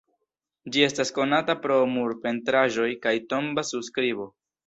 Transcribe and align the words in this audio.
Ĝi 0.75 0.85
estas 0.85 1.11
konata 1.17 1.55
pro 1.65 1.75
murpentraĵoj 1.91 2.89
kaj 3.05 3.15
tomba 3.35 3.67
surskribo. 3.73 4.27